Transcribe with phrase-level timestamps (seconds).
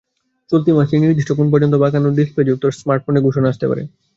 [0.49, 3.83] চলতি মাসেই নির্দিষ্ট কোণ পর্যন্ত বাঁকানো ডিসেপ্লযুক্ত স্মার্টফোনের ঘোষণা আসতে পারে।